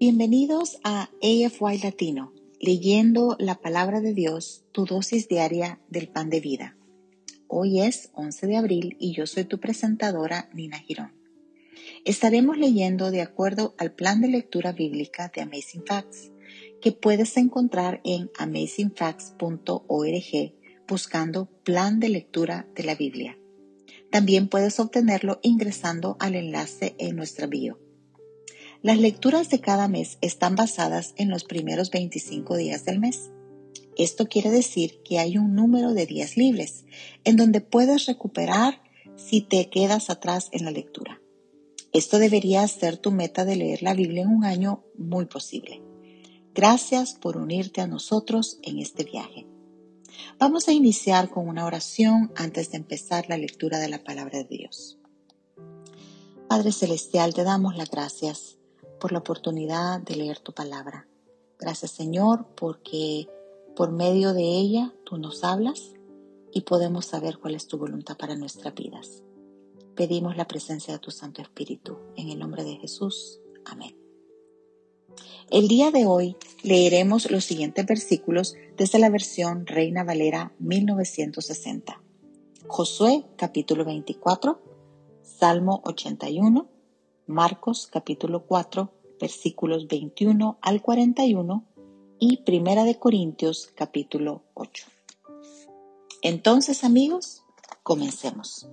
Bienvenidos 0.00 0.80
a 0.82 1.08
AFY 1.22 1.78
Latino, 1.80 2.32
leyendo 2.58 3.36
la 3.38 3.54
palabra 3.54 4.00
de 4.00 4.12
Dios, 4.12 4.64
tu 4.72 4.86
dosis 4.86 5.28
diaria 5.28 5.78
del 5.88 6.08
pan 6.08 6.30
de 6.30 6.40
vida. 6.40 6.76
Hoy 7.46 7.80
es 7.80 8.10
11 8.14 8.48
de 8.48 8.56
abril 8.56 8.96
y 8.98 9.14
yo 9.14 9.28
soy 9.28 9.44
tu 9.44 9.60
presentadora, 9.60 10.50
Nina 10.52 10.80
Girón. 10.80 11.12
Estaremos 12.04 12.58
leyendo 12.58 13.12
de 13.12 13.22
acuerdo 13.22 13.76
al 13.78 13.92
plan 13.92 14.20
de 14.20 14.26
lectura 14.26 14.72
bíblica 14.72 15.30
de 15.32 15.42
Amazing 15.42 15.84
Facts, 15.86 16.32
que 16.82 16.90
puedes 16.90 17.36
encontrar 17.36 18.00
en 18.02 18.32
amazingfacts.org 18.36 20.54
buscando 20.88 21.46
plan 21.62 22.00
de 22.00 22.08
lectura 22.08 22.66
de 22.74 22.82
la 22.82 22.96
Biblia. 22.96 23.38
También 24.10 24.48
puedes 24.48 24.80
obtenerlo 24.80 25.38
ingresando 25.42 26.16
al 26.18 26.34
enlace 26.34 26.96
en 26.98 27.14
nuestra 27.14 27.46
bio. 27.46 27.78
Las 28.84 28.98
lecturas 28.98 29.48
de 29.48 29.62
cada 29.62 29.88
mes 29.88 30.18
están 30.20 30.56
basadas 30.56 31.14
en 31.16 31.30
los 31.30 31.44
primeros 31.44 31.90
25 31.90 32.54
días 32.58 32.84
del 32.84 33.00
mes. 33.00 33.30
Esto 33.96 34.26
quiere 34.26 34.50
decir 34.50 35.00
que 35.02 35.18
hay 35.18 35.38
un 35.38 35.54
número 35.54 35.94
de 35.94 36.04
días 36.04 36.36
libres 36.36 36.84
en 37.24 37.36
donde 37.36 37.62
puedes 37.62 38.04
recuperar 38.04 38.82
si 39.16 39.40
te 39.40 39.70
quedas 39.70 40.10
atrás 40.10 40.50
en 40.52 40.66
la 40.66 40.70
lectura. 40.70 41.22
Esto 41.94 42.18
debería 42.18 42.68
ser 42.68 42.98
tu 42.98 43.10
meta 43.10 43.46
de 43.46 43.56
leer 43.56 43.82
la 43.82 43.94
Biblia 43.94 44.24
en 44.24 44.28
un 44.28 44.44
año 44.44 44.84
muy 44.98 45.24
posible. 45.24 45.80
Gracias 46.54 47.14
por 47.14 47.38
unirte 47.38 47.80
a 47.80 47.86
nosotros 47.86 48.58
en 48.60 48.80
este 48.80 49.04
viaje. 49.04 49.46
Vamos 50.38 50.68
a 50.68 50.72
iniciar 50.72 51.30
con 51.30 51.48
una 51.48 51.64
oración 51.64 52.32
antes 52.36 52.70
de 52.70 52.76
empezar 52.76 53.30
la 53.30 53.38
lectura 53.38 53.78
de 53.78 53.88
la 53.88 54.04
palabra 54.04 54.40
de 54.40 54.58
Dios. 54.58 54.98
Padre 56.50 56.70
Celestial, 56.70 57.32
te 57.32 57.44
damos 57.44 57.78
las 57.78 57.90
gracias 57.90 58.58
por 59.00 59.12
la 59.12 59.18
oportunidad 59.18 60.00
de 60.00 60.16
leer 60.16 60.38
tu 60.40 60.52
palabra. 60.52 61.06
Gracias 61.58 61.90
Señor 61.90 62.46
porque 62.54 63.28
por 63.76 63.90
medio 63.90 64.34
de 64.34 64.42
ella 64.42 64.92
tú 65.04 65.18
nos 65.18 65.44
hablas 65.44 65.92
y 66.52 66.62
podemos 66.62 67.06
saber 67.06 67.38
cuál 67.38 67.54
es 67.54 67.66
tu 67.66 67.78
voluntad 67.78 68.16
para 68.16 68.36
nuestras 68.36 68.74
vidas. 68.74 69.22
Pedimos 69.96 70.36
la 70.36 70.46
presencia 70.46 70.94
de 70.94 71.00
tu 71.00 71.10
Santo 71.10 71.42
Espíritu. 71.42 71.98
En 72.16 72.28
el 72.30 72.38
nombre 72.38 72.64
de 72.64 72.76
Jesús. 72.76 73.40
Amén. 73.64 73.96
El 75.50 75.68
día 75.68 75.90
de 75.90 76.06
hoy 76.06 76.36
leeremos 76.62 77.30
los 77.30 77.44
siguientes 77.44 77.86
versículos 77.86 78.56
desde 78.76 78.98
la 78.98 79.10
versión 79.10 79.66
Reina 79.66 80.02
Valera 80.02 80.52
1960. 80.58 82.00
Josué 82.66 83.24
capítulo 83.36 83.84
24, 83.84 84.60
Salmo 85.22 85.82
81, 85.84 86.66
Marcos 87.26 87.86
capítulo 87.86 88.44
4, 88.44 88.92
versículos 89.18 89.88
21 89.88 90.58
al 90.60 90.82
41 90.82 91.64
y 92.18 92.36
Primera 92.38 92.84
de 92.84 92.98
Corintios 92.98 93.72
capítulo 93.74 94.42
8. 94.52 94.86
Entonces, 96.20 96.84
amigos, 96.84 97.42
comencemos. 97.82 98.68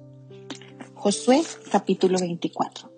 Josué 0.95 1.41
capítulo 1.71 2.19
24. 2.19 2.91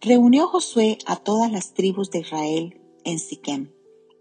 Reunió 0.00 0.48
Josué 0.48 0.96
a 1.04 1.16
todas 1.16 1.52
las 1.52 1.74
tribus 1.74 2.10
de 2.10 2.20
Israel 2.20 2.80
en 3.04 3.18
Siquem 3.18 3.70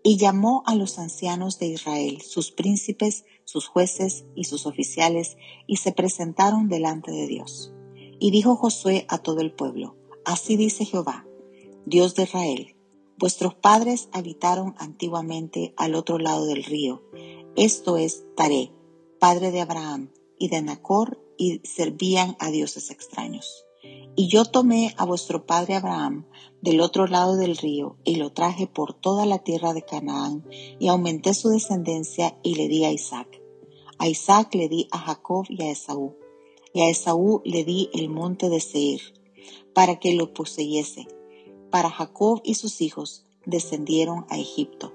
y 0.04 0.18
llamó 0.18 0.64
a 0.66 0.76
los 0.76 1.00
ancianos 1.00 1.58
de 1.58 1.68
Israel, 1.68 2.22
sus 2.22 2.52
príncipes, 2.52 3.24
sus 3.46 3.68
jueces 3.68 4.26
y 4.36 4.44
sus 4.44 4.66
oficiales, 4.66 5.38
y 5.68 5.78
se 5.78 5.94
presentaron 5.94 6.68
delante 6.68 7.12
de 7.12 7.28
Dios. 7.28 7.73
Y 8.24 8.32
dijo 8.32 8.56
Josué 8.56 9.06
a 9.10 9.18
todo 9.18 9.42
el 9.42 9.52
pueblo, 9.52 9.98
Así 10.24 10.56
dice 10.56 10.86
Jehová, 10.86 11.28
Dios 11.86 12.16
de 12.16 12.24
Israel, 12.24 12.78
vuestros 13.18 13.54
padres 13.54 14.08
habitaron 14.14 14.76
antiguamente 14.78 15.74
al 15.76 15.94
otro 15.94 16.18
lado 16.20 16.46
del 16.46 16.64
río, 16.64 17.04
esto 17.58 17.98
es 17.98 18.24
Taré, 18.38 18.72
padre 19.20 19.52
de 19.52 19.60
Abraham 19.60 20.10
y 20.40 20.48
de 20.48 20.62
Nacor, 20.62 21.22
y 21.38 21.60
servían 21.66 22.38
a 22.40 22.50
dioses 22.50 22.92
extraños. 22.92 23.66
Y 24.16 24.30
yo 24.30 24.46
tomé 24.46 24.96
a 24.96 25.04
vuestro 25.04 25.46
padre 25.46 25.76
Abraham 25.76 26.26
del 26.62 26.80
otro 26.80 27.08
lado 27.08 27.36
del 27.36 27.58
río 27.58 27.98
y 28.06 28.16
lo 28.16 28.32
traje 28.32 28.68
por 28.68 28.94
toda 28.94 29.26
la 29.26 29.40
tierra 29.40 29.74
de 29.74 29.84
Canaán 29.84 30.48
y 30.80 30.88
aumenté 30.88 31.34
su 31.34 31.50
descendencia 31.50 32.40
y 32.42 32.56
le 32.56 32.70
di 32.70 32.86
a 32.86 32.92
Isaac. 32.94 33.42
A 33.98 34.08
Isaac 34.08 34.56
le 34.56 34.70
di 34.70 34.88
a 34.92 35.00
Jacob 35.00 35.44
y 35.50 35.62
a 35.64 35.72
Esaú 35.72 36.23
y 36.74 36.82
a 36.82 36.90
Esaú 36.90 37.42
le 37.46 37.64
di 37.64 37.90
el 37.94 38.10
monte 38.10 38.50
de 38.50 38.60
Seir, 38.60 39.02
para 39.74 40.00
que 40.00 40.14
lo 40.16 40.34
poseyese. 40.34 41.08
Para 41.70 41.90
Jacob 41.90 42.42
y 42.44 42.56
sus 42.56 42.82
hijos 42.82 43.26
descendieron 43.46 44.26
a 44.30 44.38
Egipto. 44.38 44.94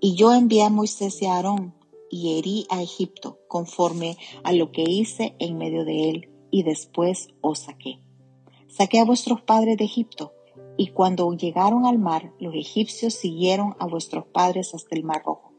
Y 0.00 0.14
yo 0.14 0.32
envié 0.32 0.64
a 0.64 0.70
Moisés 0.70 1.22
y 1.22 1.26
a 1.26 1.36
Aarón, 1.36 1.74
y 2.10 2.38
herí 2.38 2.66
a 2.70 2.82
Egipto, 2.82 3.38
conforme 3.48 4.16
a 4.42 4.52
lo 4.52 4.72
que 4.72 4.82
hice 4.82 5.34
en 5.38 5.58
medio 5.58 5.84
de 5.84 6.10
él, 6.10 6.28
y 6.50 6.62
después 6.62 7.28
os 7.40 7.60
saqué. 7.60 8.00
Saqué 8.68 9.00
a 9.00 9.04
vuestros 9.04 9.42
padres 9.42 9.76
de 9.76 9.84
Egipto, 9.84 10.32
y 10.76 10.88
cuando 10.88 11.32
llegaron 11.32 11.86
al 11.86 11.98
mar, 11.98 12.32
los 12.38 12.54
egipcios 12.54 13.14
siguieron 13.14 13.74
a 13.78 13.86
vuestros 13.86 14.26
padres 14.26 14.74
hasta 14.74 14.94
el 14.94 15.04
mar 15.04 15.22
rojo, 15.26 15.52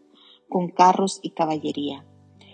con 0.47 0.69
carros 0.69 1.19
y 1.21 1.31
caballería. 1.31 2.05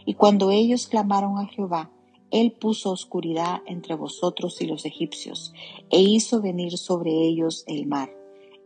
Y 0.05 0.15
cuando 0.15 0.51
ellos 0.51 0.87
clamaron 0.87 1.37
a 1.37 1.45
Jehová, 1.45 1.91
él 2.35 2.51
puso 2.51 2.91
oscuridad 2.91 3.61
entre 3.65 3.95
vosotros 3.95 4.61
y 4.61 4.65
los 4.65 4.83
egipcios, 4.83 5.53
e 5.89 6.01
hizo 6.01 6.41
venir 6.41 6.77
sobre 6.77 7.11
ellos 7.11 7.63
el 7.65 7.87
mar, 7.87 8.13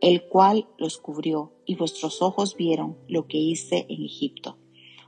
el 0.02 0.24
cual 0.24 0.68
los 0.80 0.98
cubrió, 0.98 1.52
y 1.68 1.76
vuestros 1.76 2.24
ojos 2.24 2.56
vieron 2.56 2.98
lo 3.08 3.28
que 3.28 3.38
hice 3.38 3.86
en 3.88 4.04
Egipto. 4.04 4.58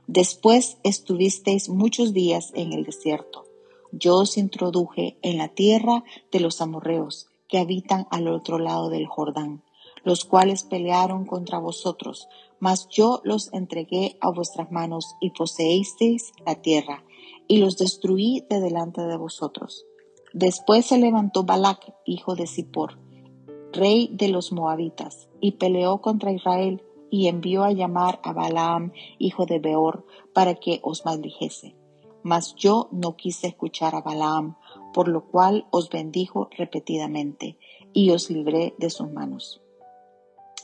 Después 0.06 0.78
estuvisteis 0.84 1.68
muchos 1.68 2.12
días 2.12 2.52
en 2.54 2.72
el 2.72 2.84
desierto. 2.84 3.46
Yo 3.90 4.18
os 4.18 4.38
introduje 4.38 5.18
en 5.22 5.38
la 5.38 5.48
tierra 5.48 6.04
de 6.30 6.38
los 6.38 6.60
amorreos, 6.60 7.26
que 7.48 7.58
habitan 7.58 8.06
al 8.12 8.28
otro 8.28 8.60
lado 8.60 8.90
del 8.90 9.08
Jordán, 9.08 9.64
los 10.04 10.24
cuales 10.24 10.62
pelearon 10.62 11.26
contra 11.26 11.58
vosotros, 11.58 12.28
mas 12.60 12.88
yo 12.88 13.20
los 13.24 13.52
entregué 13.52 14.18
a 14.20 14.30
vuestras 14.30 14.70
manos 14.70 15.16
y 15.20 15.30
poseísteis 15.30 16.32
la 16.46 16.62
tierra 16.62 17.04
y 17.52 17.58
los 17.58 17.76
destruí 17.76 18.46
de 18.48 18.60
delante 18.60 19.02
de 19.02 19.18
vosotros. 19.18 19.84
Después 20.32 20.86
se 20.86 20.96
levantó 20.96 21.42
Balac, 21.42 21.94
hijo 22.06 22.34
de 22.34 22.46
Zippor, 22.46 22.98
rey 23.74 24.08
de 24.10 24.28
los 24.28 24.52
moabitas, 24.52 25.28
y 25.38 25.52
peleó 25.52 26.00
contra 26.00 26.32
Israel, 26.32 26.82
y 27.10 27.28
envió 27.28 27.64
a 27.64 27.72
llamar 27.72 28.20
a 28.22 28.32
Balaam, 28.32 28.92
hijo 29.18 29.44
de 29.44 29.58
Beor, 29.58 30.06
para 30.32 30.54
que 30.54 30.80
os 30.82 31.04
maldijese. 31.04 31.76
Mas 32.22 32.54
yo 32.54 32.88
no 32.90 33.16
quise 33.16 33.48
escuchar 33.48 33.94
a 33.96 34.00
Balaam, 34.00 34.56
por 34.94 35.08
lo 35.08 35.26
cual 35.26 35.66
os 35.70 35.90
bendijo 35.90 36.48
repetidamente, 36.56 37.58
y 37.92 38.12
os 38.12 38.30
libré 38.30 38.74
de 38.78 38.88
sus 38.88 39.12
manos 39.12 39.60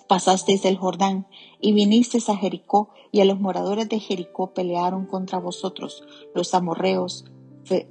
pasasteis 0.09 0.65
el 0.65 0.77
Jordán 0.77 1.27
y 1.61 1.73
vinisteis 1.73 2.29
a 2.29 2.37
Jericó, 2.37 2.91
y 3.11 3.21
a 3.21 3.25
los 3.25 3.41
moradores 3.41 3.89
de 3.89 4.01
Jericó 4.01 4.53
pelearon 4.53 5.07
contra 5.07 5.39
vosotros, 5.39 6.05
los 6.35 6.53
amorreos, 6.55 7.25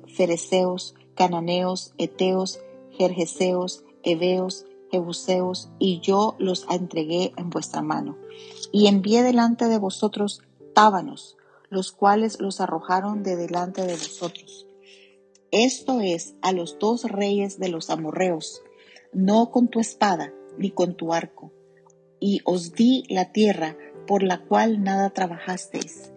fereceos, 0.07 0.95
cananeos, 1.15 1.93
eteos, 1.97 2.59
jerjeseos, 2.91 3.83
heveos, 4.03 4.65
jebuseos, 4.91 5.69
y 5.79 5.99
yo 5.99 6.35
los 6.37 6.65
entregué 6.69 7.33
en 7.37 7.49
vuestra 7.49 7.81
mano. 7.81 8.17
Y 8.71 8.87
envié 8.87 9.23
delante 9.23 9.65
de 9.65 9.79
vosotros 9.79 10.41
tábanos, 10.73 11.37
los 11.69 11.91
cuales 11.91 12.39
los 12.39 12.61
arrojaron 12.61 13.23
de 13.23 13.35
delante 13.35 13.85
de 13.85 13.93
vosotros. 13.93 14.67
Esto 15.51 16.01
es 16.01 16.35
a 16.41 16.51
los 16.51 16.77
dos 16.77 17.03
reyes 17.03 17.59
de 17.59 17.69
los 17.69 17.89
amorreos, 17.89 18.61
no 19.13 19.49
con 19.49 19.69
tu 19.69 19.79
espada 19.79 20.33
ni 20.57 20.71
con 20.71 20.95
tu 20.95 21.13
arco, 21.13 21.51
y 22.19 22.41
os 22.45 22.73
di 22.73 23.03
la 23.09 23.31
tierra 23.31 23.77
por 24.07 24.23
la 24.23 24.39
cual 24.39 24.83
nada 24.83 25.09
trabajasteis, 25.11 26.11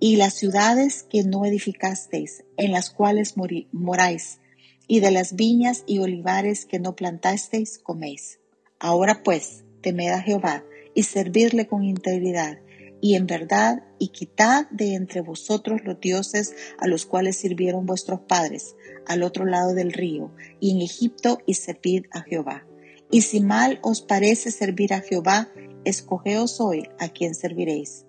y 0.00 0.16
las 0.16 0.34
ciudades 0.34 1.02
que 1.02 1.22
no 1.22 1.44
edificasteis, 1.44 2.44
en 2.56 2.72
las 2.72 2.90
cuales 2.90 3.34
moráis, 3.72 4.40
y 4.86 5.00
de 5.00 5.10
las 5.10 5.36
viñas 5.36 5.84
y 5.86 5.98
olivares 5.98 6.64
que 6.64 6.78
no 6.78 6.96
plantasteis, 6.96 7.78
coméis. 7.78 8.40
Ahora 8.78 9.22
pues, 9.22 9.64
temed 9.82 10.12
a 10.12 10.22
Jehová, 10.22 10.64
y 10.94 11.02
servidle 11.02 11.66
con 11.66 11.84
integridad, 11.84 12.58
y 13.00 13.14
en 13.14 13.26
verdad, 13.26 13.84
y 13.98 14.08
quitad 14.08 14.68
de 14.70 14.94
entre 14.94 15.20
vosotros 15.20 15.82
los 15.84 16.00
dioses 16.00 16.54
a 16.78 16.88
los 16.88 17.06
cuales 17.06 17.36
sirvieron 17.36 17.86
vuestros 17.86 18.20
padres, 18.20 18.74
al 19.06 19.22
otro 19.22 19.44
lado 19.44 19.74
del 19.74 19.92
río, 19.92 20.32
y 20.58 20.72
en 20.72 20.82
Egipto, 20.82 21.38
y 21.46 21.54
servid 21.54 22.06
a 22.10 22.22
Jehová. 22.22 22.67
Y 23.10 23.22
si 23.22 23.40
mal 23.40 23.78
os 23.82 24.02
parece 24.02 24.50
servir 24.50 24.92
a 24.92 25.00
Jehová, 25.00 25.48
escogeos 25.84 26.60
hoy 26.60 26.88
a 26.98 27.08
quien 27.08 27.34
serviréis. 27.34 28.04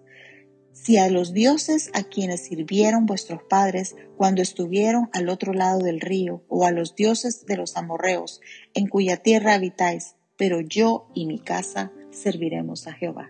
Si 0.74 0.98
a 0.98 1.10
los 1.10 1.34
dioses 1.34 1.90
a 1.94 2.04
quienes 2.04 2.42
sirvieron 2.42 3.06
vuestros 3.06 3.44
padres 3.44 3.96
cuando 4.18 4.42
estuvieron 4.42 5.10
al 5.14 5.30
otro 5.30 5.54
lado 5.54 5.80
del 5.80 6.00
río, 6.00 6.44
o 6.48 6.66
a 6.66 6.72
los 6.72 6.96
dioses 6.96 7.46
de 7.46 7.58
los 7.58 7.76
amorreos, 7.76 8.40
en 8.74 8.88
cuya 8.88 9.18
tierra 9.18 9.54
habitáis, 9.54 10.16
pero 10.38 10.62
yo 10.62 11.10
y 11.14 11.26
mi 11.26 11.40
casa 11.40 11.92
serviremos 12.12 12.88
a 12.88 12.94
Jehová. 12.94 13.30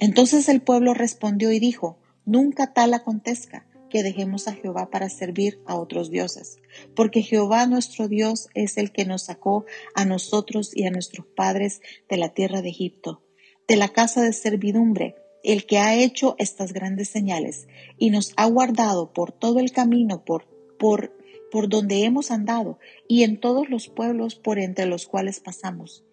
Entonces 0.00 0.48
el 0.48 0.60
pueblo 0.60 0.94
respondió 0.94 1.50
y 1.50 1.58
dijo, 1.58 1.98
nunca 2.24 2.72
tal 2.72 2.94
acontezca 2.94 3.66
que 3.90 4.02
dejemos 4.02 4.48
a 4.48 4.54
Jehová 4.54 4.88
para 4.88 5.10
servir 5.10 5.60
a 5.66 5.74
otros 5.74 6.10
dioses, 6.10 6.56
porque 6.96 7.20
Jehová 7.20 7.66
nuestro 7.66 8.08
Dios 8.08 8.48
es 8.54 8.78
el 8.78 8.92
que 8.92 9.04
nos 9.04 9.24
sacó 9.24 9.66
a 9.94 10.06
nosotros 10.06 10.74
y 10.74 10.86
a 10.86 10.90
nuestros 10.90 11.26
padres 11.26 11.82
de 12.08 12.16
la 12.16 12.30
tierra 12.30 12.62
de 12.62 12.70
Egipto, 12.70 13.22
de 13.68 13.76
la 13.76 13.88
casa 13.88 14.22
de 14.22 14.32
servidumbre, 14.32 15.16
el 15.42 15.66
que 15.66 15.78
ha 15.78 15.94
hecho 15.94 16.36
estas 16.38 16.72
grandes 16.72 17.08
señales 17.08 17.68
y 17.98 18.10
nos 18.10 18.32
ha 18.36 18.46
guardado 18.46 19.12
por 19.12 19.32
todo 19.32 19.58
el 19.58 19.72
camino 19.72 20.24
por, 20.24 20.46
por, 20.78 21.14
por 21.50 21.68
donde 21.68 22.04
hemos 22.04 22.30
andado 22.30 22.78
y 23.08 23.24
en 23.24 23.38
todos 23.40 23.68
los 23.68 23.88
pueblos 23.88 24.36
por 24.36 24.58
entre 24.58 24.86
los 24.86 25.06
cuales 25.06 25.40
pasamos. 25.40 26.04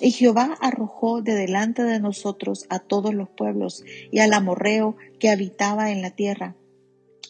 Y 0.00 0.12
Jehová 0.12 0.56
arrojó 0.60 1.20
de 1.20 1.34
delante 1.34 1.82
de 1.82 2.00
nosotros 2.00 2.64
a 2.70 2.78
todos 2.78 3.12
los 3.12 3.28
pueblos 3.28 3.84
y 4.10 4.20
al 4.20 4.32
amorreo 4.32 4.96
que 5.18 5.28
habitaba 5.28 5.90
en 5.90 6.00
la 6.00 6.10
tierra. 6.10 6.56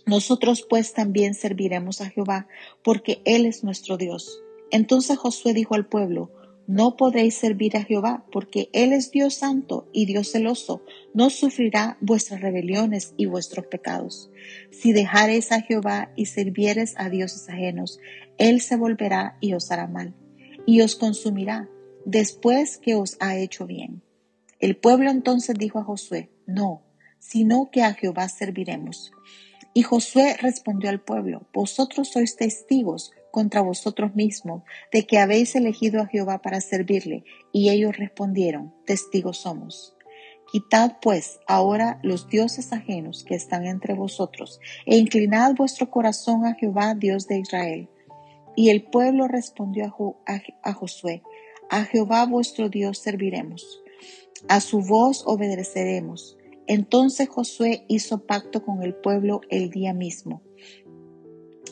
Nosotros 0.06 0.66
pues 0.68 0.92
también 0.92 1.34
serviremos 1.34 2.00
a 2.00 2.10
Jehová, 2.10 2.48
porque 2.82 3.22
Él 3.24 3.46
es 3.46 3.64
nuestro 3.64 3.96
Dios. 3.96 4.42
Entonces 4.70 5.18
Josué 5.18 5.52
dijo 5.52 5.74
al 5.74 5.86
pueblo, 5.86 6.30
no 6.66 6.96
podéis 6.96 7.34
servir 7.34 7.76
a 7.76 7.82
Jehová, 7.82 8.24
porque 8.30 8.70
Él 8.72 8.92
es 8.92 9.10
Dios 9.10 9.34
santo 9.34 9.88
y 9.92 10.06
Dios 10.06 10.30
celoso, 10.30 10.84
no 11.14 11.28
sufrirá 11.28 11.98
vuestras 12.00 12.40
rebeliones 12.40 13.14
y 13.16 13.26
vuestros 13.26 13.66
pecados. 13.66 14.30
Si 14.70 14.92
dejareis 14.92 15.50
a 15.50 15.62
Jehová 15.62 16.12
y 16.14 16.26
sirviereis 16.26 16.94
a 16.96 17.08
dioses 17.08 17.48
ajenos, 17.48 17.98
Él 18.38 18.60
se 18.60 18.76
volverá 18.76 19.36
y 19.40 19.54
os 19.54 19.72
hará 19.72 19.88
mal, 19.88 20.14
y 20.64 20.80
os 20.82 20.94
consumirá 20.94 21.68
después 22.04 22.78
que 22.78 22.94
os 22.94 23.16
ha 23.18 23.36
hecho 23.36 23.66
bien. 23.66 24.02
El 24.60 24.76
pueblo 24.76 25.10
entonces 25.10 25.56
dijo 25.58 25.80
a 25.80 25.84
Josué, 25.84 26.30
no, 26.46 26.82
sino 27.18 27.70
que 27.72 27.82
a 27.82 27.94
Jehová 27.94 28.28
serviremos. 28.28 29.10
Y 29.72 29.82
Josué 29.82 30.36
respondió 30.40 30.90
al 30.90 31.00
pueblo, 31.00 31.46
vosotros 31.52 32.08
sois 32.08 32.36
testigos 32.36 33.12
contra 33.30 33.60
vosotros 33.60 34.14
mismos 34.14 34.62
de 34.92 35.06
que 35.06 35.18
habéis 35.18 35.54
elegido 35.54 36.02
a 36.02 36.06
Jehová 36.06 36.42
para 36.42 36.60
servirle. 36.60 37.24
Y 37.52 37.70
ellos 37.70 37.96
respondieron, 37.96 38.74
testigos 38.84 39.38
somos. 39.38 39.94
Quitad 40.50 40.96
pues 41.00 41.38
ahora 41.46 42.00
los 42.02 42.28
dioses 42.28 42.72
ajenos 42.72 43.22
que 43.22 43.36
están 43.36 43.66
entre 43.66 43.94
vosotros, 43.94 44.58
e 44.84 44.96
inclinad 44.96 45.54
vuestro 45.54 45.90
corazón 45.90 46.44
a 46.44 46.54
Jehová, 46.54 46.94
Dios 46.94 47.28
de 47.28 47.38
Israel. 47.38 47.88
Y 48.56 48.70
el 48.70 48.82
pueblo 48.82 49.28
respondió 49.28 49.84
a, 49.84 50.72
Josué, 50.72 51.22
a 51.70 51.84
Jehová 51.84 52.26
vuestro 52.26 52.68
Dios 52.68 52.98
serviremos, 52.98 53.80
a 54.48 54.60
su 54.60 54.80
voz 54.80 55.22
obedeceremos. 55.24 56.36
Entonces 56.70 57.28
Josué 57.28 57.84
hizo 57.88 58.26
pacto 58.26 58.64
con 58.64 58.84
el 58.84 58.94
pueblo 58.94 59.40
el 59.48 59.70
día 59.70 59.92
mismo 59.92 60.40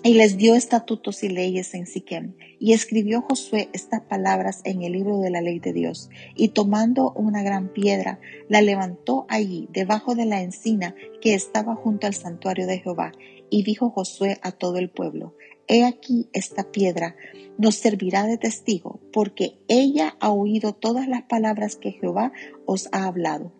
y 0.02 0.14
les 0.14 0.36
dio 0.36 0.56
estatutos 0.56 1.22
y 1.22 1.28
leyes 1.28 1.72
en 1.74 1.86
Siquem. 1.86 2.34
Y 2.58 2.72
escribió 2.72 3.22
Josué 3.22 3.68
estas 3.72 4.00
palabras 4.00 4.60
en 4.64 4.82
el 4.82 4.94
libro 4.94 5.20
de 5.20 5.30
la 5.30 5.40
ley 5.40 5.60
de 5.60 5.72
Dios. 5.72 6.10
Y 6.34 6.48
tomando 6.48 7.12
una 7.12 7.44
gran 7.44 7.68
piedra, 7.68 8.18
la 8.48 8.60
levantó 8.60 9.24
allí, 9.28 9.68
debajo 9.72 10.16
de 10.16 10.26
la 10.26 10.42
encina 10.42 10.96
que 11.20 11.34
estaba 11.34 11.76
junto 11.76 12.08
al 12.08 12.14
santuario 12.14 12.66
de 12.66 12.80
Jehová. 12.80 13.12
Y 13.50 13.62
dijo 13.62 13.90
Josué 13.90 14.40
a 14.42 14.50
todo 14.50 14.78
el 14.78 14.90
pueblo, 14.90 15.36
He 15.68 15.84
aquí 15.84 16.28
esta 16.32 16.72
piedra 16.72 17.14
nos 17.56 17.76
servirá 17.76 18.26
de 18.26 18.38
testigo, 18.38 19.00
porque 19.12 19.58
ella 19.68 20.16
ha 20.18 20.30
oído 20.30 20.72
todas 20.72 21.06
las 21.06 21.22
palabras 21.22 21.76
que 21.76 21.92
Jehová 21.92 22.32
os 22.66 22.88
ha 22.90 23.04
hablado. 23.04 23.52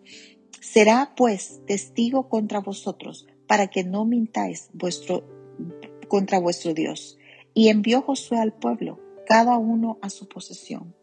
Será 0.61 1.13
pues 1.15 1.61
testigo 1.65 2.29
contra 2.29 2.59
vosotros, 2.59 3.27
para 3.47 3.67
que 3.67 3.83
no 3.83 4.05
mintáis 4.05 4.69
vuestro 4.73 5.23
contra 6.07 6.39
vuestro 6.39 6.73
Dios. 6.73 7.17
Y 7.53 7.69
envió 7.69 8.01
Josué 8.01 8.39
al 8.39 8.53
pueblo, 8.53 8.99
cada 9.25 9.57
uno 9.57 9.97
a 10.01 10.09
su 10.09 10.27
posesión. 10.27 10.95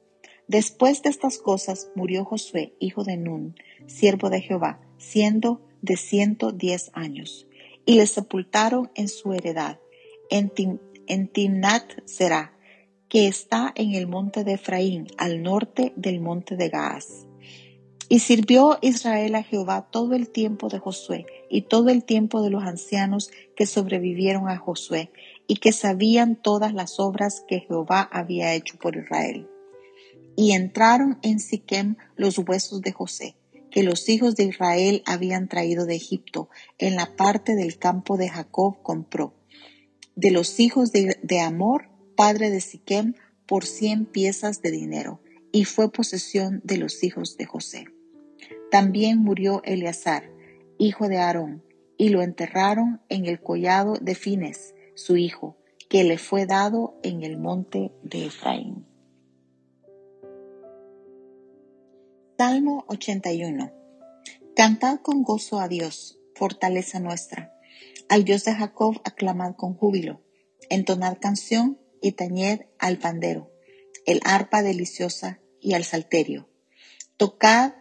Después 0.48 1.02
de 1.02 1.10
estas 1.10 1.38
cosas 1.38 1.90
murió 1.94 2.24
Josué, 2.24 2.74
hijo 2.78 3.02
de 3.02 3.16
Nun, 3.16 3.56
siervo 3.86 4.30
de 4.30 4.40
Jehová, 4.40 4.80
siendo 4.96 5.60
de 5.82 5.96
ciento 5.96 6.52
diez 6.52 6.90
años, 6.92 7.46
y 7.84 7.94
le 7.94 8.06
sepultaron 8.06 8.90
en 8.94 9.08
su 9.08 9.32
heredad, 9.32 9.80
en, 10.30 10.50
Timnat 11.28 11.92
Será, 12.04 12.52
que 13.08 13.28
está 13.28 13.72
en 13.76 13.94
el 13.94 14.06
monte 14.06 14.44
de 14.44 14.54
Efraín, 14.54 15.06
al 15.18 15.42
norte 15.42 15.92
del 15.96 16.20
monte 16.20 16.56
de 16.56 16.68
Gaas. 16.68 17.25
Y 18.08 18.20
sirvió 18.20 18.78
Israel 18.82 19.34
a 19.34 19.42
Jehová 19.42 19.88
todo 19.90 20.14
el 20.14 20.28
tiempo 20.28 20.68
de 20.68 20.78
Josué 20.78 21.26
y 21.50 21.62
todo 21.62 21.88
el 21.88 22.04
tiempo 22.04 22.40
de 22.40 22.50
los 22.50 22.62
ancianos 22.62 23.30
que 23.56 23.66
sobrevivieron 23.66 24.48
a 24.48 24.58
Josué 24.58 25.10
y 25.48 25.56
que 25.56 25.72
sabían 25.72 26.36
todas 26.36 26.72
las 26.72 27.00
obras 27.00 27.44
que 27.48 27.60
Jehová 27.60 28.08
había 28.12 28.54
hecho 28.54 28.78
por 28.78 28.96
Israel. 28.96 29.48
Y 30.36 30.52
entraron 30.52 31.18
en 31.22 31.40
Siquem 31.40 31.96
los 32.14 32.38
huesos 32.38 32.80
de 32.82 32.92
José, 32.92 33.36
que 33.70 33.82
los 33.82 34.08
hijos 34.08 34.36
de 34.36 34.44
Israel 34.44 35.02
habían 35.06 35.48
traído 35.48 35.84
de 35.84 35.96
Egipto, 35.96 36.48
en 36.78 36.94
la 36.94 37.16
parte 37.16 37.54
del 37.54 37.78
campo 37.78 38.16
de 38.16 38.28
Jacob 38.28 38.82
compró. 38.82 39.34
De 40.14 40.30
los 40.30 40.60
hijos 40.60 40.92
de, 40.92 41.40
Amor, 41.40 41.88
padre 42.16 42.50
de 42.50 42.60
Siquem, 42.60 43.14
por 43.46 43.64
cien 43.64 44.04
piezas 44.06 44.62
de 44.62 44.70
dinero, 44.70 45.20
y 45.52 45.64
fue 45.64 45.90
posesión 45.90 46.60
de 46.64 46.78
los 46.78 47.02
hijos 47.02 47.36
de 47.36 47.46
José. 47.46 47.86
También 48.70 49.18
murió 49.18 49.62
Eleazar, 49.64 50.30
hijo 50.78 51.08
de 51.08 51.18
Aarón, 51.18 51.62
y 51.96 52.10
lo 52.10 52.22
enterraron 52.22 53.00
en 53.08 53.26
el 53.26 53.40
collado 53.40 53.94
de 54.00 54.14
Fines, 54.14 54.74
su 54.94 55.16
hijo, 55.16 55.56
que 55.88 56.04
le 56.04 56.18
fue 56.18 56.46
dado 56.46 56.98
en 57.02 57.22
el 57.22 57.38
monte 57.38 57.92
de 58.02 58.26
Efraín. 58.26 58.86
Salmo 62.36 62.84
81. 62.88 63.72
Cantad 64.54 65.00
con 65.00 65.22
gozo 65.22 65.60
a 65.60 65.68
Dios, 65.68 66.18
fortaleza 66.34 67.00
nuestra. 67.00 67.54
Al 68.08 68.24
Dios 68.24 68.44
de 68.44 68.54
Jacob 68.54 69.00
aclamad 69.04 69.54
con 69.54 69.74
júbilo. 69.74 70.20
Entonad 70.68 71.18
canción 71.20 71.78
y 72.02 72.12
tañed 72.12 72.66
al 72.78 72.98
pandero, 72.98 73.50
el 74.04 74.20
arpa 74.24 74.62
deliciosa 74.62 75.40
y 75.60 75.74
al 75.74 75.84
salterio. 75.84 76.48
Tocad 77.16 77.72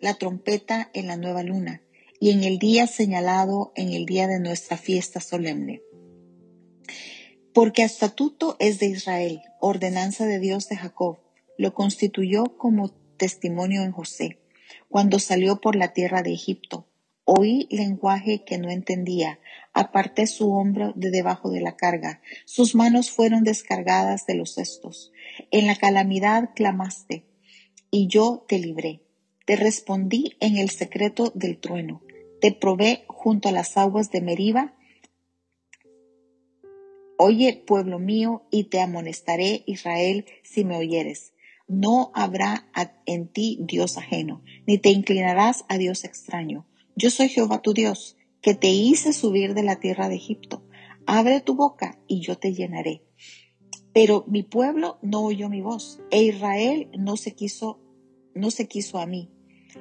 la 0.00 0.14
trompeta 0.14 0.90
en 0.94 1.06
la 1.06 1.16
nueva 1.16 1.42
luna 1.42 1.82
y 2.18 2.30
en 2.30 2.44
el 2.44 2.58
día 2.58 2.86
señalado, 2.86 3.72
en 3.76 3.92
el 3.92 4.06
día 4.06 4.26
de 4.26 4.40
nuestra 4.40 4.76
fiesta 4.76 5.20
solemne. 5.20 5.82
Porque 7.54 7.82
estatuto 7.82 8.56
es 8.58 8.78
de 8.78 8.86
Israel, 8.86 9.40
ordenanza 9.60 10.26
de 10.26 10.38
Dios 10.38 10.68
de 10.68 10.76
Jacob, 10.76 11.18
lo 11.58 11.74
constituyó 11.74 12.56
como 12.56 12.90
testimonio 13.16 13.82
en 13.82 13.92
José, 13.92 14.38
cuando 14.88 15.18
salió 15.18 15.60
por 15.60 15.76
la 15.76 15.92
tierra 15.92 16.22
de 16.22 16.32
Egipto. 16.32 16.86
Oí 17.24 17.68
lenguaje 17.70 18.44
que 18.44 18.58
no 18.58 18.70
entendía, 18.70 19.38
aparté 19.72 20.26
su 20.26 20.52
hombro 20.52 20.92
de 20.96 21.10
debajo 21.10 21.50
de 21.50 21.60
la 21.60 21.76
carga, 21.76 22.20
sus 22.44 22.74
manos 22.74 23.10
fueron 23.10 23.44
descargadas 23.44 24.26
de 24.26 24.34
los 24.34 24.54
cestos. 24.54 25.12
En 25.50 25.66
la 25.66 25.76
calamidad 25.76 26.50
clamaste, 26.54 27.24
y 27.90 28.08
yo 28.08 28.44
te 28.48 28.58
libré. 28.58 29.02
Te 29.50 29.56
respondí 29.56 30.36
en 30.38 30.58
el 30.58 30.70
secreto 30.70 31.32
del 31.34 31.58
trueno. 31.58 32.02
Te 32.40 32.52
probé 32.52 33.02
junto 33.08 33.48
a 33.48 33.52
las 33.52 33.76
aguas 33.76 34.12
de 34.12 34.20
Meriba. 34.20 34.76
Oye, 37.18 37.60
pueblo 37.66 37.98
mío, 37.98 38.44
y 38.52 38.68
te 38.68 38.80
amonestaré, 38.80 39.64
Israel, 39.66 40.24
si 40.44 40.64
me 40.64 40.76
oyeres. 40.76 41.32
No 41.66 42.12
habrá 42.14 42.70
en 43.06 43.26
ti 43.26 43.58
Dios 43.62 43.98
ajeno, 43.98 44.44
ni 44.68 44.78
te 44.78 44.90
inclinarás 44.90 45.64
a 45.68 45.78
Dios 45.78 46.04
extraño. 46.04 46.68
Yo 46.94 47.10
soy 47.10 47.28
Jehová 47.28 47.60
tu 47.60 47.74
Dios, 47.74 48.16
que 48.42 48.54
te 48.54 48.68
hice 48.68 49.12
subir 49.12 49.54
de 49.54 49.64
la 49.64 49.80
tierra 49.80 50.08
de 50.08 50.14
Egipto. 50.14 50.64
Abre 51.06 51.40
tu 51.40 51.56
boca 51.56 51.98
y 52.06 52.20
yo 52.20 52.38
te 52.38 52.54
llenaré. 52.54 53.02
Pero 53.92 54.24
mi 54.28 54.44
pueblo 54.44 55.00
no 55.02 55.24
oyó 55.24 55.48
mi 55.48 55.60
voz, 55.60 55.98
e 56.12 56.22
Israel 56.22 56.88
no 56.96 57.16
se 57.16 57.34
quiso, 57.34 57.80
no 58.36 58.52
se 58.52 58.68
quiso 58.68 58.98
a 58.98 59.06
mí. 59.06 59.28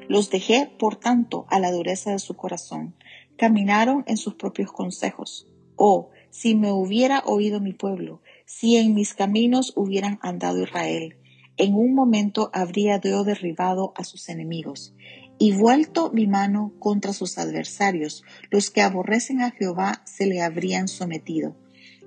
Los 0.08 0.30
dejé, 0.30 0.72
por 0.80 0.96
tanto, 0.96 1.46
a 1.50 1.60
la 1.60 1.72
dureza 1.72 2.12
de 2.12 2.20
su 2.20 2.36
corazón. 2.36 2.96
Caminaron 3.38 4.04
en 4.08 4.18
sus 4.18 4.36
propios 4.36 4.72
consejos. 4.72 5.48
Oh, 5.76 6.10
si 6.30 6.56
me 6.56 6.72
hubiera 6.72 7.24
oído 7.26 7.60
mi 7.60 7.74
pueblo, 7.74 8.22
si 8.46 8.78
en 8.78 8.94
mis 8.94 9.14
caminos 9.14 9.74
hubieran 9.76 10.20
andado 10.22 10.62
Israel, 10.62 11.18
en 11.58 11.76
un 11.76 11.94
momento 11.94 12.50
habría 12.54 13.00
yo 13.02 13.24
derribado 13.24 13.94
a 13.96 14.04
sus 14.04 14.30
enemigos 14.30 14.94
y 15.40 15.54
vuelto 15.54 16.12
mi 16.12 16.28
mano 16.28 16.74
contra 16.80 17.14
sus 17.14 17.38
adversarios, 17.38 18.24
los 18.52 18.70
que 18.70 18.82
aborrecen 18.82 19.42
a 19.42 19.52
Jehová 19.52 20.02
se 20.06 20.26
le 20.26 20.42
habrían 20.42 20.88
sometido. 20.88 21.56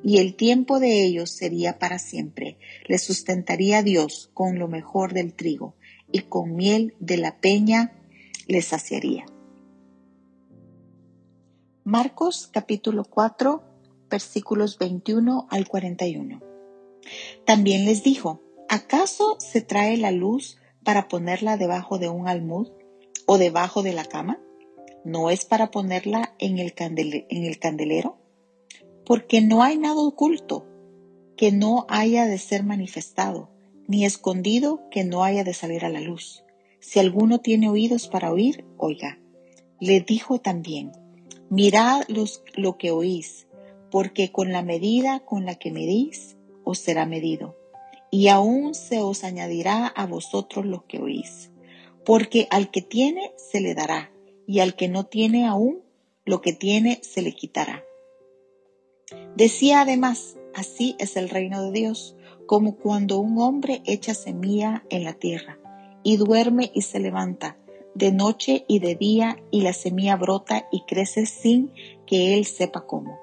y 0.04 0.18
el 0.18 0.34
tiempo 0.34 0.80
de 0.80 1.04
ellos 1.04 1.30
sería 1.30 1.78
para 1.78 2.00
siempre. 2.00 2.58
Les 2.88 3.04
sustentaría 3.04 3.84
Dios 3.84 4.30
con 4.34 4.58
lo 4.58 4.66
mejor 4.66 5.12
del 5.12 5.32
trigo, 5.32 5.76
y 6.12 6.20
con 6.20 6.54
miel 6.54 6.94
de 7.00 7.16
la 7.16 7.40
peña 7.40 7.92
les 8.46 8.66
saciaría. 8.66 9.26
Marcos 11.84 12.48
capítulo 12.52 13.04
4 13.04 13.62
versículos 14.08 14.78
21 14.78 15.48
al 15.50 15.66
41. 15.66 16.40
También 17.44 17.86
les 17.86 18.04
dijo, 18.04 18.40
¿acaso 18.68 19.36
se 19.40 19.62
trae 19.62 19.96
la 19.96 20.12
luz 20.12 20.58
para 20.84 21.08
ponerla 21.08 21.56
debajo 21.56 21.98
de 21.98 22.08
un 22.08 22.28
almud 22.28 22.68
o 23.26 23.38
debajo 23.38 23.82
de 23.82 23.94
la 23.94 24.04
cama? 24.04 24.38
¿No 25.04 25.30
es 25.30 25.44
para 25.44 25.70
ponerla 25.70 26.34
en 26.38 26.58
el, 26.58 26.74
en 26.78 27.44
el 27.44 27.58
candelero? 27.58 28.18
Porque 29.04 29.40
no 29.40 29.62
hay 29.62 29.78
nada 29.78 30.00
oculto 30.00 30.66
que 31.36 31.50
no 31.50 31.86
haya 31.88 32.26
de 32.26 32.38
ser 32.38 32.62
manifestado, 32.62 33.48
ni 33.88 34.04
escondido 34.04 34.88
que 34.90 35.04
no 35.04 35.24
haya 35.24 35.44
de 35.44 35.54
salir 35.54 35.84
a 35.84 35.88
la 35.88 36.00
luz. 36.00 36.44
Si 36.80 36.98
alguno 36.98 37.40
tiene 37.40 37.68
oídos 37.68 38.08
para 38.08 38.32
oír, 38.32 38.64
oiga. 38.76 39.18
Le 39.80 40.00
dijo 40.00 40.40
también, 40.40 40.92
mirad 41.50 42.02
los, 42.08 42.42
lo 42.54 42.78
que 42.78 42.90
oís, 42.90 43.46
porque 43.90 44.32
con 44.32 44.52
la 44.52 44.62
medida 44.62 45.20
con 45.20 45.44
la 45.44 45.54
que 45.54 45.70
medís, 45.70 46.36
os 46.64 46.78
será 46.78 47.06
medido, 47.06 47.56
y 48.10 48.28
aún 48.28 48.74
se 48.74 49.00
os 49.00 49.24
añadirá 49.24 49.86
a 49.86 50.06
vosotros 50.06 50.66
lo 50.66 50.86
que 50.86 50.98
oís. 50.98 51.50
Porque 52.04 52.48
al 52.50 52.70
que 52.70 52.82
tiene 52.82 53.32
se 53.36 53.60
le 53.60 53.74
dará, 53.74 54.10
y 54.46 54.60
al 54.60 54.74
que 54.74 54.88
no 54.88 55.06
tiene 55.06 55.46
aún, 55.46 55.82
lo 56.24 56.40
que 56.40 56.52
tiene 56.52 57.00
se 57.02 57.22
le 57.22 57.32
quitará. 57.32 57.84
Decía 59.36 59.82
además, 59.82 60.36
así 60.54 60.96
es 60.98 61.16
el 61.16 61.28
reino 61.28 61.62
de 61.62 61.72
Dios, 61.72 62.16
como 62.46 62.76
cuando 62.76 63.18
un 63.20 63.38
hombre 63.38 63.82
echa 63.86 64.14
semilla 64.14 64.84
en 64.90 65.04
la 65.04 65.14
tierra, 65.14 65.58
y 66.02 66.16
duerme 66.16 66.70
y 66.74 66.82
se 66.82 66.98
levanta, 67.00 67.56
de 67.94 68.12
noche 68.12 68.64
y 68.68 68.78
de 68.78 68.94
día, 68.94 69.36
y 69.50 69.62
la 69.62 69.72
semilla 69.72 70.16
brota 70.16 70.66
y 70.72 70.82
crece 70.86 71.26
sin 71.26 71.70
que 72.06 72.34
él 72.34 72.44
sepa 72.44 72.86
cómo. 72.86 73.18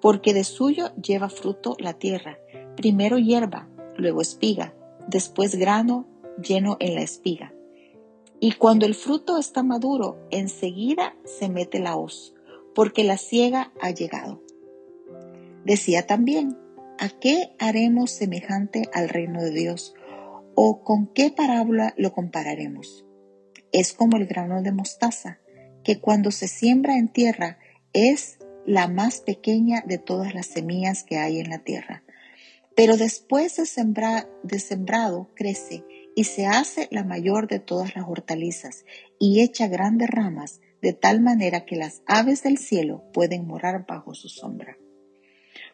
Porque 0.00 0.34
de 0.34 0.44
suyo 0.44 0.94
lleva 0.96 1.28
fruto 1.28 1.76
la 1.78 1.94
tierra, 1.94 2.38
primero 2.76 3.18
hierba, 3.18 3.68
luego 3.96 4.20
espiga, 4.20 4.74
después 5.08 5.54
grano 5.56 6.06
lleno 6.42 6.76
en 6.80 6.94
la 6.94 7.02
espiga. 7.02 7.52
Y 8.40 8.52
cuando 8.52 8.86
el 8.86 8.94
fruto 8.94 9.38
está 9.38 9.62
maduro, 9.62 10.18
enseguida 10.30 11.14
se 11.24 11.48
mete 11.48 11.78
la 11.78 11.96
hoz, 11.96 12.34
porque 12.74 13.04
la 13.04 13.16
ciega 13.16 13.72
ha 13.80 13.90
llegado. 13.90 14.40
Decía 15.64 16.06
también, 16.06 16.58
¿a 17.02 17.08
qué 17.08 17.54
haremos 17.58 18.10
semejante 18.12 18.88
al 18.94 19.08
reino 19.08 19.42
de 19.42 19.50
Dios? 19.50 19.94
¿O 20.54 20.82
con 20.84 21.08
qué 21.08 21.30
parábola 21.30 21.94
lo 21.96 22.12
compararemos? 22.12 23.04
Es 23.72 23.92
como 23.92 24.16
el 24.16 24.26
grano 24.26 24.62
de 24.62 24.72
mostaza, 24.72 25.40
que 25.82 26.00
cuando 26.00 26.30
se 26.30 26.46
siembra 26.48 26.96
en 26.96 27.08
tierra 27.08 27.58
es 27.92 28.38
la 28.64 28.86
más 28.86 29.20
pequeña 29.20 29.82
de 29.84 29.98
todas 29.98 30.34
las 30.34 30.46
semillas 30.46 31.02
que 31.02 31.18
hay 31.18 31.40
en 31.40 31.50
la 31.50 31.58
tierra 31.58 32.04
pero 32.74 32.96
después 32.96 33.56
de, 33.56 34.58
sembrado 34.58 35.30
crece 35.34 35.84
y 36.14 36.24
se 36.24 36.46
hace 36.46 36.88
la 36.90 37.04
mayor 37.04 37.48
de 37.48 37.58
todas 37.58 37.94
las 37.94 38.06
hortalizas 38.08 38.84
y 39.18 39.40
echa 39.40 39.68
grandes 39.68 40.10
ramas 40.10 40.60
de 40.80 40.92
tal 40.92 41.20
manera 41.20 41.64
que 41.64 41.76
las 41.76 42.02
aves 42.06 42.42
del 42.42 42.58
cielo 42.58 43.04
pueden 43.12 43.46
morar 43.46 43.86
bajo 43.86 44.14
su 44.14 44.28
sombra. 44.28 44.76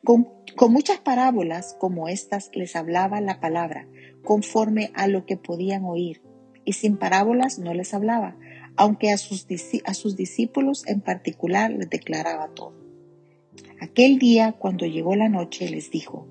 Con, 0.05 0.28
muchas 0.69 0.99
parábolas 0.99 1.76
como 1.78 2.09
estas 2.09 2.50
les 2.55 2.76
hablaba 2.76 3.21
la 3.21 3.40
palabra, 3.40 3.88
conforme 4.25 4.90
a 4.95 5.07
lo 5.07 5.26
que 5.26 5.37
podían 5.37 5.85
oír, 5.85 6.23
y 6.64 6.75
sin 6.75 6.97
parábolas 6.97 7.59
no 7.59 7.75
les 7.75 7.95
hablaba, 7.95 8.37
aunque 8.76 9.11
a 9.11 9.19
sus, 9.19 9.47
a 9.85 9.95
sus 9.95 10.17
discípulos 10.17 10.87
en 10.87 11.00
particular 11.00 11.71
les 11.71 11.90
declaraba 11.90 12.49
todo. 12.55 12.75
Aquel 13.81 14.19
día, 14.19 14.52
cuando 14.52 14.87
llegó 14.87 15.17
la 15.17 15.28
noche, 15.28 15.69
les 15.69 15.90
dijo, 15.90 16.26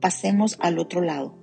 pasemos 0.00 0.56
al 0.60 0.78
otro 0.78 1.00
lado. 1.00 1.38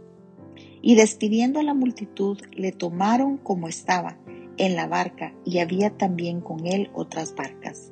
Y 0.82 0.96
despidiendo 0.96 1.60
a 1.60 1.64
la 1.64 1.74
multitud, 1.74 2.40
le 2.52 2.72
tomaron 2.72 3.38
como 3.38 3.68
estaba 3.68 4.18
en 4.58 4.76
la 4.76 4.88
barca 4.88 5.34
y 5.46 5.60
había 5.60 5.92
también 5.92 6.42
con 6.42 6.66
él 6.66 6.90
otras 6.94 7.36
barcas. 7.36 7.92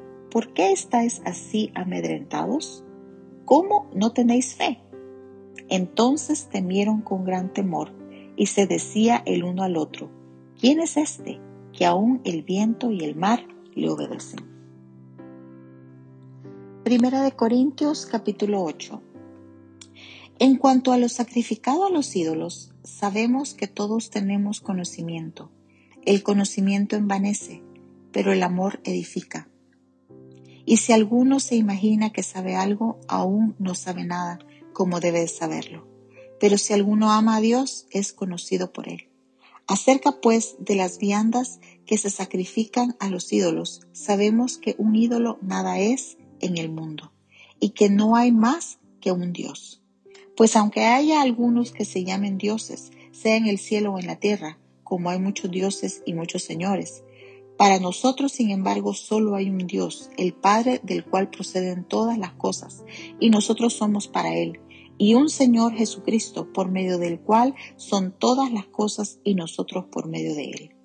¿por 0.31 0.53
qué 0.53 0.71
estáis 0.71 1.21
así 1.25 1.71
amedrentados? 1.75 2.83
¿Cómo 3.45 3.89
no 3.93 4.13
tenéis 4.13 4.55
fe? 4.55 4.79
Entonces 5.69 6.49
temieron 6.49 7.01
con 7.01 7.23
gran 7.23 7.53
temor 7.53 7.91
y 8.35 8.47
se 8.47 8.65
decía 8.65 9.21
el 9.27 9.43
uno 9.43 9.61
al 9.61 9.77
otro, 9.77 10.09
¿quién 10.59 10.79
es 10.79 10.97
este 10.97 11.39
que 11.73 11.85
aún 11.85 12.21
el 12.23 12.41
viento 12.41 12.91
y 12.91 13.03
el 13.03 13.15
mar 13.15 13.45
le 13.75 13.89
obedecen? 13.89 14.39
Primera 16.83 17.21
de 17.21 17.33
Corintios 17.33 18.07
capítulo 18.07 18.63
8 18.63 19.01
en 20.41 20.55
cuanto 20.55 20.91
a 20.91 20.97
lo 20.97 21.07
sacrificado 21.07 21.85
a 21.85 21.91
los 21.91 22.15
ídolos, 22.15 22.73
sabemos 22.83 23.53
que 23.53 23.67
todos 23.67 24.09
tenemos 24.09 24.59
conocimiento. 24.59 25.51
El 26.03 26.23
conocimiento 26.23 26.95
envanece, 26.95 27.61
pero 28.11 28.31
el 28.31 28.41
amor 28.41 28.79
edifica. 28.83 29.50
Y 30.65 30.77
si 30.77 30.93
alguno 30.93 31.39
se 31.39 31.55
imagina 31.55 32.11
que 32.11 32.23
sabe 32.23 32.55
algo, 32.55 32.99
aún 33.07 33.55
no 33.59 33.75
sabe 33.75 34.05
nada 34.05 34.39
como 34.73 34.99
debe 34.99 35.27
saberlo. 35.27 35.87
Pero 36.39 36.57
si 36.57 36.73
alguno 36.73 37.11
ama 37.11 37.37
a 37.37 37.41
Dios, 37.41 37.87
es 37.91 38.13
conocido 38.13 38.73
por 38.73 38.89
él. 38.89 39.09
Acerca 39.67 40.19
pues 40.21 40.55
de 40.59 40.75
las 40.75 40.97
viandas 40.97 41.59
que 41.85 41.97
se 41.97 42.09
sacrifican 42.09 42.95
a 42.99 43.09
los 43.09 43.31
ídolos, 43.31 43.81
sabemos 43.93 44.57
que 44.57 44.75
un 44.77 44.95
ídolo 44.95 45.37
nada 45.41 45.79
es 45.79 46.17
en 46.39 46.57
el 46.57 46.69
mundo 46.69 47.13
y 47.59 47.69
que 47.69 47.89
no 47.89 48.15
hay 48.15 48.31
más 48.31 48.79
que 48.99 49.11
un 49.11 49.33
Dios. 49.33 49.81
Pues 50.35 50.55
aunque 50.55 50.85
haya 50.85 51.21
algunos 51.21 51.71
que 51.71 51.85
se 51.85 52.03
llamen 52.03 52.37
dioses, 52.37 52.91
sea 53.11 53.35
en 53.35 53.45
el 53.45 53.59
cielo 53.59 53.93
o 53.93 53.99
en 53.99 54.07
la 54.07 54.17
tierra, 54.17 54.57
como 54.83 55.09
hay 55.09 55.19
muchos 55.19 55.51
dioses 55.51 56.01
y 56.05 56.13
muchos 56.13 56.43
señores, 56.43 57.03
para 57.61 57.79
nosotros, 57.79 58.31
sin 58.31 58.49
embargo, 58.49 58.95
solo 58.95 59.35
hay 59.35 59.47
un 59.51 59.67
Dios, 59.67 60.09
el 60.17 60.33
Padre 60.33 60.81
del 60.81 61.05
cual 61.05 61.29
proceden 61.29 61.83
todas 61.83 62.17
las 62.17 62.33
cosas, 62.33 62.83
y 63.19 63.29
nosotros 63.29 63.73
somos 63.73 64.07
para 64.07 64.33
Él, 64.33 64.59
y 64.97 65.13
un 65.13 65.29
Señor 65.29 65.75
Jesucristo, 65.75 66.51
por 66.53 66.71
medio 66.71 66.97
del 66.97 67.19
cual 67.19 67.53
son 67.75 68.15
todas 68.17 68.51
las 68.51 68.65
cosas 68.65 69.19
y 69.23 69.35
nosotros 69.35 69.85
por 69.91 70.07
medio 70.07 70.33
de 70.33 70.45
Él. 70.45 70.75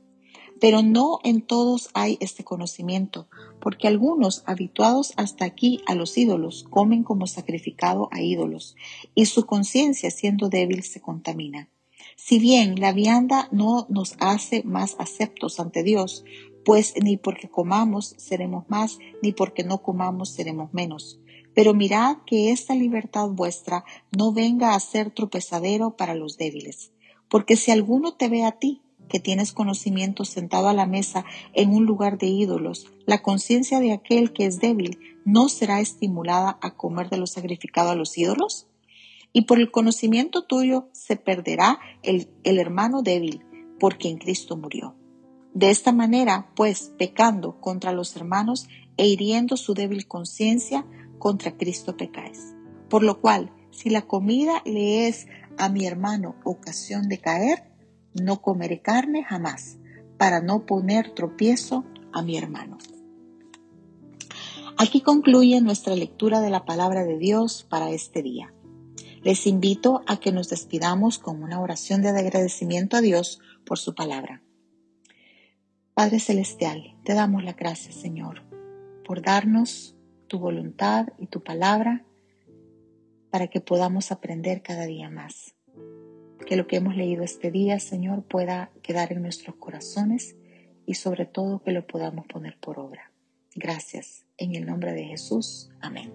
Pero 0.61 0.83
no 0.83 1.18
en 1.25 1.40
todos 1.40 1.88
hay 1.95 2.18
este 2.21 2.45
conocimiento, 2.45 3.26
porque 3.59 3.88
algunos, 3.88 4.42
habituados 4.45 5.14
hasta 5.16 5.47
aquí 5.47 5.80
a 5.87 5.95
los 5.95 6.18
ídolos, 6.18 6.66
comen 6.68 7.04
como 7.04 7.26
sacrificado 7.26 8.11
a 8.12 8.21
ídolos, 8.21 8.76
y 9.14 9.25
su 9.25 9.47
conciencia, 9.47 10.11
siendo 10.11 10.50
débil, 10.50 10.83
se 10.83 11.00
contamina. 11.00 11.71
Si 12.16 12.38
bien 12.38 12.80
la 12.80 12.92
vianda 12.92 13.49
no 13.52 13.87
nos 13.88 14.16
hace 14.21 14.62
más 14.62 14.97
aceptos 14.99 15.61
ante 15.61 15.83
Dios, 15.83 16.25
pues 16.66 16.94
ni 17.00 17.16
porque 17.16 17.49
comamos 17.49 18.16
seremos 18.18 18.64
más, 18.68 18.99
ni 19.23 19.30
porque 19.30 19.62
no 19.62 19.82
comamos 19.82 20.30
seremos 20.30 20.75
menos. 20.75 21.20
Pero 21.54 21.75
mirad 21.75 22.16
que 22.26 22.50
esta 22.50 22.75
libertad 22.75 23.28
vuestra 23.28 23.85
no 24.11 24.32
venga 24.32 24.75
a 24.75 24.80
ser 24.80 25.12
tropezadero 25.12 25.96
para 25.96 26.16
los 26.16 26.37
débiles. 26.37 26.90
Porque 27.28 27.56
si 27.56 27.70
alguno 27.70 28.14
te 28.14 28.28
ve 28.28 28.44
a 28.44 28.50
ti, 28.50 28.82
que 29.08 29.20
tienes 29.20 29.52
conocimiento 29.52 30.25
sentado 30.25 30.68
a 30.68 30.75
la 30.75 30.87
mesa 30.87 31.25
en 31.54 31.73
un 31.73 31.87
lugar 31.87 32.18
de 32.18 32.26
ídolos, 32.26 32.88
la 33.06 33.23
conciencia 33.23 33.78
de 33.78 33.92
aquel 33.92 34.32
que 34.32 34.46
es 34.46 34.58
débil 34.58 34.99
no 35.25 35.49
será 35.49 35.78
estimulada 35.78 36.58
a 36.61 36.75
comer 36.75 37.11
de 37.11 37.18
lo 37.18 37.28
sacrificado 37.28 37.90
a 37.90 37.94
los 37.94 38.18
ídolos? 38.18 38.66
Y 39.32 39.42
por 39.42 39.61
el 39.61 39.70
conocimiento 39.70 40.42
tuyo 40.42 40.88
se 40.90 41.14
perderá 41.14 41.78
el, 42.02 42.28
el 42.42 42.58
hermano 42.58 43.02
débil, 43.02 43.44
por 43.78 43.99
quien 43.99 44.18
Cristo 44.18 44.56
murió. 44.56 44.96
De 45.56 45.70
esta 45.70 45.90
manera, 45.90 46.50
pues, 46.54 46.92
pecando 46.98 47.58
contra 47.62 47.90
los 47.90 48.14
hermanos 48.14 48.68
e 48.98 49.06
hiriendo 49.06 49.56
su 49.56 49.72
débil 49.72 50.06
conciencia, 50.06 50.84
contra 51.18 51.56
Cristo 51.56 51.96
pecáis. 51.96 52.54
Por 52.90 53.02
lo 53.02 53.22
cual, 53.22 53.50
Si 53.70 53.90
la 53.90 54.02
comida 54.02 54.62
le 54.64 55.06
es 55.06 55.26
a 55.58 55.68
mi 55.68 55.86
hermano 55.86 56.36
ocasión 56.44 57.10
de 57.10 57.18
caer, 57.18 57.64
no 58.14 58.40
comeré 58.40 58.80
carne 58.80 59.22
jamás, 59.22 59.76
para 60.16 60.40
no 60.40 60.64
poner 60.64 61.10
tropiezo 61.14 61.84
a 62.10 62.22
mi 62.22 62.38
hermano. 62.38 62.78
Aquí 64.78 65.02
concluye 65.02 65.60
nuestra 65.60 65.94
lectura 65.94 66.40
de 66.40 66.48
la 66.48 66.64
palabra 66.64 67.04
de 67.04 67.18
Dios 67.18 67.66
para 67.68 67.90
este 67.90 68.22
día. 68.22 68.54
Les 69.22 69.46
invito 69.46 70.00
a 70.06 70.16
que 70.16 70.32
nos 70.32 70.48
despidamos 70.48 71.18
con 71.18 71.42
una 71.42 71.60
oración 71.60 72.00
de 72.00 72.08
agradecimiento 72.08 72.96
a 72.96 73.02
Dios 73.02 73.40
por 73.66 73.78
su 73.78 73.94
palabra. 73.94 74.42
Padre 75.96 76.20
Celestial, 76.20 76.94
te 77.04 77.14
damos 77.14 77.42
la 77.42 77.54
gracia, 77.54 77.90
Señor, 77.90 78.42
por 79.02 79.22
darnos 79.22 79.96
tu 80.26 80.38
voluntad 80.38 81.08
y 81.16 81.26
tu 81.26 81.42
palabra 81.42 82.04
para 83.30 83.46
que 83.46 83.62
podamos 83.62 84.12
aprender 84.12 84.60
cada 84.60 84.84
día 84.84 85.08
más. 85.08 85.54
Que 86.46 86.56
lo 86.56 86.66
que 86.66 86.76
hemos 86.76 86.96
leído 86.96 87.24
este 87.24 87.50
día, 87.50 87.80
Señor, 87.80 88.24
pueda 88.24 88.70
quedar 88.82 89.10
en 89.10 89.22
nuestros 89.22 89.56
corazones 89.56 90.36
y 90.84 90.96
sobre 90.96 91.24
todo 91.24 91.62
que 91.62 91.72
lo 91.72 91.86
podamos 91.86 92.26
poner 92.26 92.58
por 92.60 92.78
obra. 92.78 93.10
Gracias. 93.54 94.26
En 94.36 94.54
el 94.54 94.66
nombre 94.66 94.92
de 94.92 95.04
Jesús. 95.04 95.70
Amén. 95.80 96.12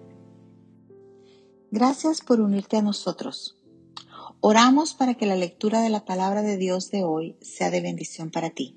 Gracias 1.72 2.20
por 2.20 2.40
unirte 2.40 2.76
a 2.76 2.82
nosotros. 2.82 3.58
Oramos 4.38 4.94
para 4.94 5.14
que 5.14 5.26
la 5.26 5.34
lectura 5.34 5.80
de 5.80 5.90
la 5.90 6.04
palabra 6.04 6.42
de 6.42 6.56
Dios 6.56 6.92
de 6.92 7.02
hoy 7.02 7.36
sea 7.40 7.72
de 7.72 7.80
bendición 7.80 8.30
para 8.30 8.50
ti. 8.50 8.76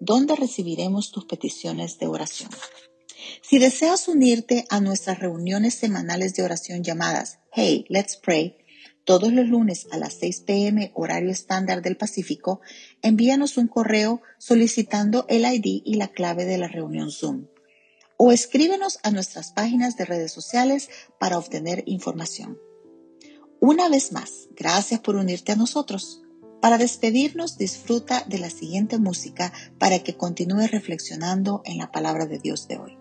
donde 0.00 0.36
recibiremos 0.36 1.10
tus 1.10 1.24
peticiones 1.24 1.98
de 1.98 2.06
oración. 2.06 2.50
Si 3.42 3.58
deseas 3.58 4.08
unirte 4.08 4.64
a 4.70 4.80
nuestras 4.80 5.18
reuniones 5.18 5.74
semanales 5.74 6.34
de 6.34 6.42
oración 6.42 6.82
llamadas 6.82 7.38
Hey, 7.52 7.84
Let's 7.88 8.16
Pray, 8.16 8.58
todos 9.04 9.32
los 9.32 9.46
lunes 9.46 9.86
a 9.92 9.98
las 9.98 10.14
6 10.14 10.40
pm 10.40 10.90
horario 10.94 11.30
estándar 11.30 11.80
del 11.80 11.96
Pacífico, 11.96 12.60
envíanos 13.02 13.56
un 13.56 13.68
correo 13.68 14.20
solicitando 14.38 15.26
el 15.28 15.44
ID 15.44 15.82
y 15.84 15.94
la 15.94 16.08
clave 16.08 16.44
de 16.44 16.58
la 16.58 16.68
reunión 16.68 17.10
Zoom. 17.10 17.46
O 18.16 18.32
escríbenos 18.32 18.98
a 19.04 19.10
nuestras 19.10 19.52
páginas 19.52 19.96
de 19.96 20.06
redes 20.06 20.32
sociales 20.32 20.90
para 21.20 21.38
obtener 21.38 21.84
información. 21.86 22.58
Una 23.60 23.88
vez 23.88 24.10
más, 24.10 24.48
gracias 24.56 25.00
por 25.00 25.16
unirte 25.16 25.52
a 25.52 25.56
nosotros. 25.56 26.22
Para 26.60 26.78
despedirnos, 26.78 27.58
disfruta 27.58 28.24
de 28.26 28.38
la 28.38 28.50
siguiente 28.50 28.98
música 28.98 29.52
para 29.78 30.00
que 30.00 30.16
continúes 30.16 30.70
reflexionando 30.70 31.62
en 31.64 31.78
la 31.78 31.92
palabra 31.92 32.26
de 32.26 32.38
Dios 32.38 32.66
de 32.66 32.78
hoy. 32.78 32.98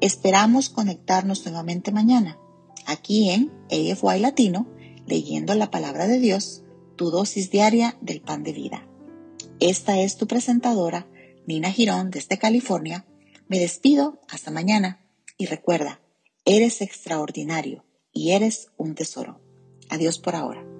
Esperamos 0.00 0.68
conectarnos 0.68 1.44
nuevamente 1.44 1.92
mañana, 1.92 2.38
aquí 2.86 3.30
en 3.30 3.50
AFY 3.70 4.20
Latino, 4.20 4.68
leyendo 5.06 5.54
la 5.54 5.70
palabra 5.70 6.06
de 6.06 6.18
Dios, 6.18 6.62
tu 6.96 7.10
dosis 7.10 7.50
diaria 7.50 7.96
del 8.00 8.20
pan 8.20 8.42
de 8.42 8.52
vida. 8.52 8.88
Esta 9.60 10.00
es 10.00 10.16
tu 10.16 10.26
presentadora, 10.26 11.06
Nina 11.46 11.70
Girón, 11.70 12.10
desde 12.10 12.38
California. 12.38 13.06
Me 13.48 13.58
despido 13.58 14.20
hasta 14.28 14.50
mañana 14.50 15.04
y 15.38 15.46
recuerda, 15.46 16.00
eres 16.44 16.80
extraordinario 16.80 17.84
y 18.12 18.32
eres 18.32 18.68
un 18.76 18.94
tesoro. 18.94 19.40
Adiós 19.88 20.18
por 20.18 20.34
ahora. 20.34 20.71